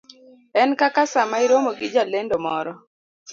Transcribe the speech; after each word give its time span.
en 0.61 0.69
kaka 0.79 1.03
sama 1.13 1.35
iromo 1.45 1.69
gi 1.79 1.87
jalendo 1.95 2.35
moro 2.45 2.73